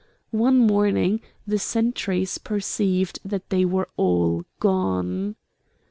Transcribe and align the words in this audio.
One 0.33 0.57
morning 0.57 1.21
the 1.45 1.59
sentries 1.59 2.39
perceived 2.39 3.19
that 3.23 3.51
they 3.51 3.65
were 3.65 3.87
all 3.97 4.45
gone. 4.59 5.35